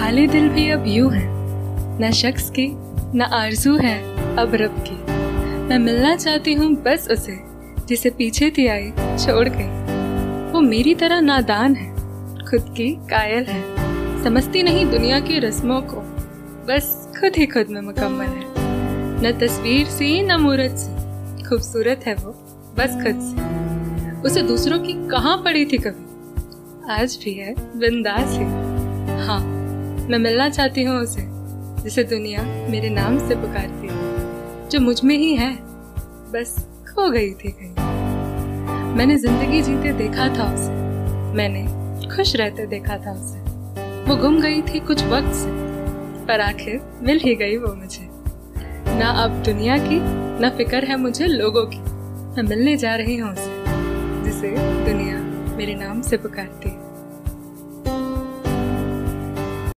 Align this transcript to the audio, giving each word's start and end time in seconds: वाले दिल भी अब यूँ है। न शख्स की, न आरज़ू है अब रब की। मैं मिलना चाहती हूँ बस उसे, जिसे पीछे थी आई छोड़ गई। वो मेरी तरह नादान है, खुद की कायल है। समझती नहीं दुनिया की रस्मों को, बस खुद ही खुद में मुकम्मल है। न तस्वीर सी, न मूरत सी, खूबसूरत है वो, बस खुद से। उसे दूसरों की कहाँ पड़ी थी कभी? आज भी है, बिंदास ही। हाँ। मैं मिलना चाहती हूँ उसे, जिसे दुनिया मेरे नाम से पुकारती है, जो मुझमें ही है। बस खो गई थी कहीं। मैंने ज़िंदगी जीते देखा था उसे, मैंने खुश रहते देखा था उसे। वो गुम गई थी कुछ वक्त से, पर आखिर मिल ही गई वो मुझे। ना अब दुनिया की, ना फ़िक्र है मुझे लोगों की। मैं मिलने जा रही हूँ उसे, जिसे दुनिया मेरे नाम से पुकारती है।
वाले 0.00 0.26
दिल 0.26 0.48
भी 0.48 0.70
अब 0.70 0.84
यूँ 0.86 1.12
है। 1.12 1.24
न 2.00 2.10
शख्स 2.12 2.50
की, 2.50 2.68
न 3.18 3.22
आरज़ू 3.22 3.76
है 3.76 4.02
अब 4.36 4.54
रब 4.54 4.84
की। 4.88 5.12
मैं 5.68 5.78
मिलना 5.78 6.16
चाहती 6.16 6.54
हूँ 6.54 6.74
बस 6.74 7.08
उसे, 7.10 7.38
जिसे 7.88 8.10
पीछे 8.10 8.50
थी 8.50 8.66
आई 8.66 8.90
छोड़ 8.90 9.48
गई। 9.48 10.52
वो 10.52 10.60
मेरी 10.60 10.94
तरह 10.94 11.20
नादान 11.20 11.74
है, 11.74 11.94
खुद 12.50 12.74
की 12.76 12.88
कायल 12.90 13.44
है। 13.44 13.62
समझती 14.24 14.62
नहीं 14.62 14.90
दुनिया 14.90 15.20
की 15.20 15.38
रस्मों 15.38 15.80
को, 15.80 15.96
बस 16.66 17.12
खुद 17.20 17.32
ही 17.36 17.46
खुद 17.46 17.66
में 17.70 17.80
मुकम्मल 17.80 18.26
है। 18.26 18.44
न 19.22 19.38
तस्वीर 19.40 19.86
सी, 19.86 20.22
न 20.22 20.36
मूरत 20.36 20.74
सी, 20.78 21.42
खूबसूरत 21.42 22.00
है 22.06 22.14
वो, 22.14 22.30
बस 22.78 22.90
खुद 22.92 23.20
से। 23.20 24.22
उसे 24.22 24.42
दूसरों 24.42 24.78
की 24.78 24.92
कहाँ 24.92 25.36
पड़ी 25.36 25.64
थी 25.64 25.78
कभी? 25.78 26.92
आज 26.92 27.18
भी 27.24 27.34
है, 27.34 27.54
बिंदास 27.78 28.30
ही। 28.30 28.44
हाँ। 29.26 29.59
मैं 30.10 30.18
मिलना 30.18 30.48
चाहती 30.48 30.82
हूँ 30.82 30.96
उसे, 30.98 31.22
जिसे 31.82 32.02
दुनिया 32.04 32.42
मेरे 32.70 32.88
नाम 32.88 33.18
से 33.28 33.34
पुकारती 33.34 33.86
है, 33.86 34.68
जो 34.68 34.80
मुझमें 34.80 35.16
ही 35.18 35.34
है। 35.36 35.52
बस 36.32 36.54
खो 36.88 37.08
गई 37.10 37.30
थी 37.34 37.50
कहीं। 37.50 38.96
मैंने 38.96 39.16
ज़िंदगी 39.16 39.60
जीते 39.62 39.92
देखा 39.92 40.26
था 40.28 40.52
उसे, 40.54 40.72
मैंने 41.34 41.62
खुश 42.16 42.34
रहते 42.36 42.66
देखा 42.66 42.96
था 42.96 43.12
उसे। 43.12 43.38
वो 44.04 44.16
गुम 44.16 44.40
गई 44.40 44.62
थी 44.62 44.80
कुछ 44.80 45.04
वक्त 45.04 45.32
से, 45.34 45.50
पर 46.26 46.40
आखिर 46.40 46.80
मिल 47.02 47.20
ही 47.20 47.34
गई 47.34 47.56
वो 47.56 47.74
मुझे। 47.74 48.08
ना 48.98 49.10
अब 49.24 49.42
दुनिया 49.42 49.78
की, 49.78 50.00
ना 50.40 50.50
फ़िक्र 50.50 50.84
है 50.84 50.96
मुझे 50.96 51.26
लोगों 51.26 51.66
की। 51.66 51.80
मैं 52.34 52.48
मिलने 52.48 52.76
जा 52.76 52.96
रही 52.96 53.16
हूँ 53.16 53.32
उसे, 53.32 53.64
जिसे 54.24 54.54
दुनिया 54.84 55.18
मेरे 55.56 55.74
नाम 55.74 56.02
से 56.02 56.16
पुकारती 56.16 56.68
है। 56.68 56.79